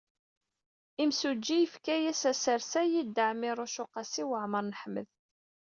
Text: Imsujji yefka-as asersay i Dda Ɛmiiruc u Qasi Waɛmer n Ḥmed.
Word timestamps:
Imsujji 1.03 1.57
yefka-as 1.61 2.21
asersay 2.31 2.89
i 3.01 3.03
Dda 3.07 3.25
Ɛmiiruc 3.31 3.75
u 3.83 3.85
Qasi 3.93 4.23
Waɛmer 4.29 4.63
n 4.67 4.77
Ḥmed. 4.81 5.07